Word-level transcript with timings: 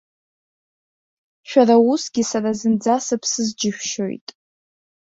Шәара 1.49 1.75
усгьы 1.91 2.23
сара 2.31 2.51
зынӡа 2.59 2.95
сыԥсыз 3.05 3.49
џьышәшьоит. 3.59 4.27